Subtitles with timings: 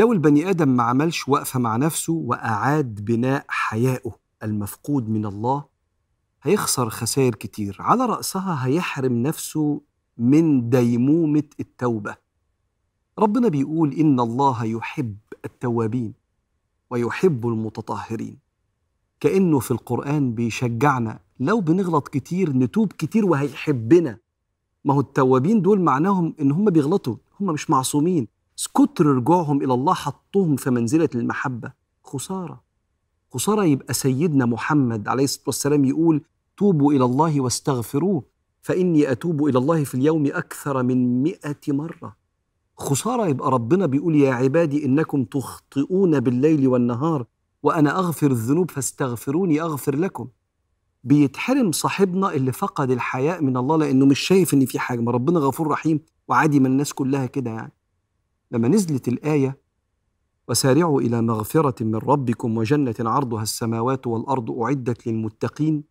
[0.00, 4.12] لو البني آدم ما عملش وقفة مع نفسه وأعاد بناء حيائه
[4.42, 5.64] المفقود من الله
[6.42, 7.76] هيخسر خسائر كتير.
[7.80, 9.80] على رأسها هيحرم نفسه
[10.18, 12.16] من ديمومة التوبة.
[13.18, 16.14] ربنا بيقول إن الله يحب التوابين
[16.90, 18.38] ويحب المتطهرين.
[19.20, 24.18] كأنه في القرآن بيشجعنا لو بنغلط كتير نتوب كتير وهيحبنا.
[24.84, 28.28] ما هو التوابين دول معناهم إن هم بيغلطوا هم مش معصومين.
[28.68, 31.72] كتر رجوعهم إلى الله حطهم في منزلة المحبة.
[32.04, 32.60] خسارة.
[33.34, 36.22] خسارة يبقى سيدنا محمد عليه الصلاة والسلام يقول
[36.56, 38.22] توبوا إلى الله واستغفروه
[38.62, 42.16] فإني أتوب إلى الله في اليوم أكثر من مئة مرة.
[42.78, 47.24] خسارة يبقى ربنا بيقول يا عبادي إنكم تخطئون بالليل والنهار
[47.62, 50.28] وأنا أغفر الذنوب فاستغفروني أغفر لكم.
[51.04, 55.00] بيتحرم صاحبنا اللي فقد الحياء من الله لأنه مش شايف إن في حاجة.
[55.00, 57.72] ما ربنا غفور رحيم وعادي ما الناس كلها كده يعني.
[58.50, 59.58] لما نزلت الآية
[60.48, 65.84] وسارعوا إلى مغفرة من ربكم وجنة عرضها السماوات والأرض أعدت للمتقين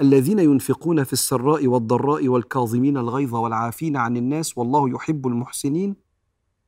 [0.00, 5.96] الذين ينفقون في السراء والضراء والكاظمين الغيظ والعافين عن الناس والله يحب المحسنين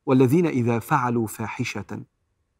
[0.05, 2.03] والذين إذا فعلوا فاحشة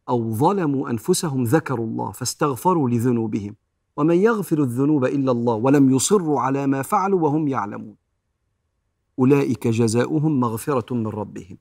[0.09, 3.55] أو ظلموا أنفسهم ذكروا الله فاستغفروا لذنوبهم
[3.97, 7.95] ومن يغفر الذنوب إلا الله ولم يصروا على ما فعلوا وهم يعلمون.
[9.19, 11.57] أولئك جزاؤهم مغفرة من ربهم.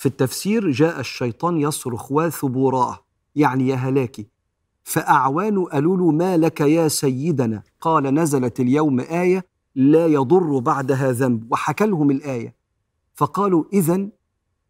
[0.00, 2.98] في التفسير جاء الشيطان يصرخ وثبوراه
[3.36, 4.26] يعني يا هلاكي
[4.82, 11.52] فأعوان قالوا له ما لك يا سيدنا قال نزلت اليوم آية لا يضر بعدها ذنب
[11.52, 12.54] وحكى لهم الآية.
[13.14, 14.08] فقالوا إذا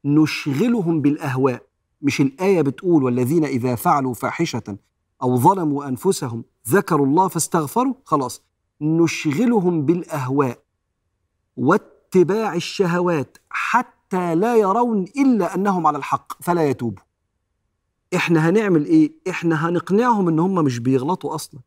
[0.05, 1.63] نشغلهم بالأهواء.
[2.03, 4.77] مش الآية بتقول والذين إذا فعلوا فاحشة
[5.23, 8.43] أو ظلموا أنفسهم ذكروا الله فاستغفروا خلاص.
[8.81, 10.59] نشغلهم بالأهواء.
[11.57, 17.03] واتباع الشهوات حتى لا يرون إلا أنهم على الحق فلا يتوبوا.
[18.17, 21.61] إحنا هنعمل إيه؟ إحنا هنقنعهم إن هم مش بيغلطوا أصلا.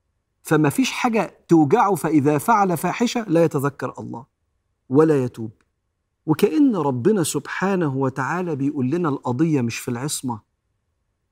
[0.44, 4.26] فما فيش حاجة توجعه فإذا فعل فاحشة لا يتذكر الله
[4.90, 5.52] ولا يتوب.
[6.26, 10.42] وكأن ربنا سبحانه وتعالى بيقول لنا القضية مش في العصمة.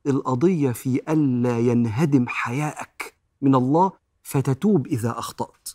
[0.07, 3.91] القضية في ألا ينهدم حياءك من الله
[4.23, 5.69] فتتوب إذا أخطأت.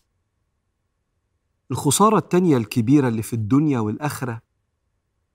[1.71, 4.41] الخسارة التانية الكبيرة اللي في الدنيا والآخرة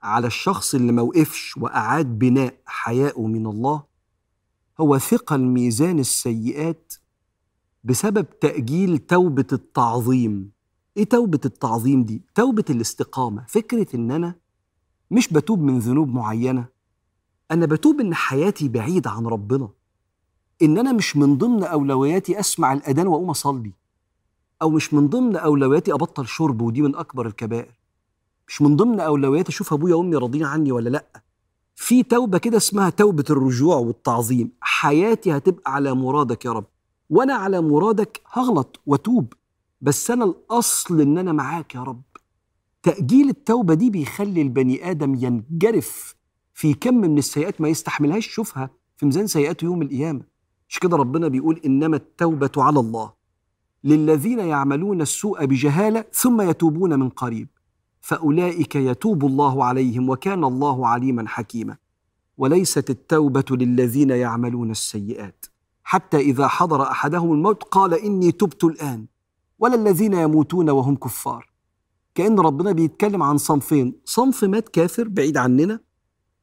[0.04, 3.84] على الشخص اللي موقفش وأعاد بناء حياءه من الله
[4.80, 6.94] هو ثقل ميزان السيئات
[7.84, 10.52] بسبب تأجيل توبة التعظيم.
[10.98, 13.46] إيه توبة التعظيم دي؟ توبة الاستقامة.
[13.48, 14.36] فكرة إن أنا
[15.12, 16.66] مش بتوب من ذنوب معينة
[17.52, 19.70] أنا بتوب إن حياتي بعيدة عن ربنا.
[20.62, 23.72] إن أنا مش من ضمن أولوياتي أسمع الأذان وأقوم أصلي
[24.62, 27.81] أو مش من ضمن أولوياتي أبطل شرب ودي من أكبر الكبائر.
[28.52, 31.24] مش من ضمن اولوياتي أشوف أبويا وأمي راضيين عني ولا لأ.
[31.76, 34.52] في توبة كده اسمها توبة الرجوع والتعظيم.
[34.62, 36.66] حياتي هتبقى على مرادك يا رب.
[37.10, 39.34] وأنا على مرادك هغلط وأتوب.
[39.82, 42.02] بس أنا الأصل إن أنا معاك يا رب.
[42.84, 46.16] تأجيل التوبة دي بيخلي البني آدم ينجرف
[46.54, 48.28] في كم من السيئات ما يستحملهاش.
[48.28, 50.22] يشوفها في ميزان سيئاته يوم القيامة.
[50.70, 53.14] مش كده ربنا بيقول إنما التوبة على الله.
[53.84, 57.48] للذين يعملون السوء بجهالة ثم يتوبون من قريب.
[58.02, 61.78] فأولئك يتوب الله عليهم وكان الله عليما حكيما.
[62.38, 65.46] وليست التوبة للذين يعملون السيئات.
[65.84, 69.06] حتى إذا حضر أحدهم الموت قال إني تبت الآن.
[69.60, 71.52] ولا الذين يموتون وهم كفار.
[72.16, 73.94] كأن ربنا بيتكلم عن صنفين.
[74.06, 75.80] صنف مات كافر بعيد عننا.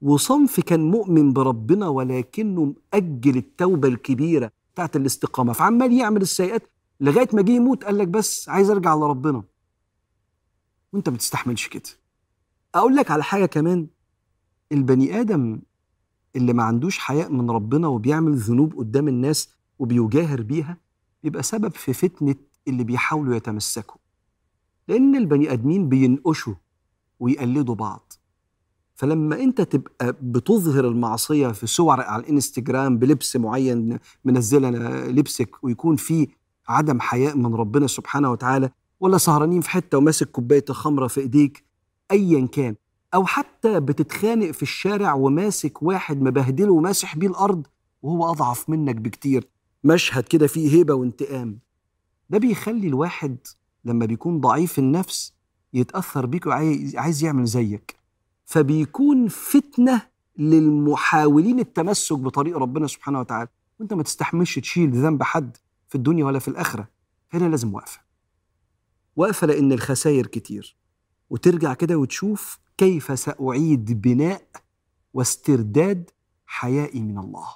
[0.02, 5.52] وصنف كان مؤمن بربنا ولكنه مأجل التوبة الكبيرة بتاعت الاستقامة.
[5.52, 6.68] فعمال يعمل السيئات
[7.00, 9.42] لغاية ما جه يموت قال لك بس عايز أرجع لربنا.
[10.92, 11.82] وانت ما بتستحملش كده.
[12.74, 13.86] أقول لك على حاجة كمان.
[14.72, 15.60] البني آدم
[16.36, 20.76] اللي ما عندوش حياء من ربنا وبيعمل ذنوب قدام الناس وبيجاهر بيها
[21.22, 22.34] بيبقى سبب في فتنة
[22.68, 24.00] اللي بيحاولوا يتمسكوا.
[24.88, 26.54] لأن البني آدمين بينقشوا
[27.20, 28.12] ويقلدوا بعض.
[28.94, 34.70] فلما أنت تبقى بتظهر المعصية في صور على الإنستجرام بلبس معين منزله
[35.06, 36.28] لبسك ويكون في
[36.68, 38.70] عدم حياء من ربنا سبحانه وتعالى
[39.00, 41.64] ولا سهرانين في حتة وماسك كوباية الخمرة في إيديك
[42.10, 42.74] ايا كان.
[43.14, 47.66] أو حتى بتتخانق في الشارع وماسك واحد مبهدله وماسح بيه الأرض
[48.02, 49.48] وهو أضعف منك بكتير.
[49.84, 51.58] مشهد كده فيه هيبة وانتقام.
[52.30, 53.36] ده بيخلي الواحد
[53.84, 55.32] لما بيكون ضعيف النفس
[55.74, 57.96] يتأثر بيك وعايز عايز يعمل زيك.
[58.44, 60.02] فبيكون فتنة
[60.38, 63.48] للمحاولين التمسك بطريق ربنا سبحانه وتعالى.
[63.80, 65.56] وأنت ما تستحملش تشيل ذنب حد
[65.88, 66.88] في الدنيا ولا في الآخرة.
[67.32, 68.07] هنا لازم وقفة.
[69.18, 70.76] وقفه لأن الخسائر كتير.
[71.30, 74.42] وترجع كده وتشوف كيف سأعيد بناء
[75.14, 76.10] واسترداد
[76.46, 77.48] حيائي من الله.